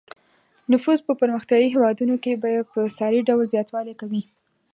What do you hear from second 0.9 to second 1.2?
په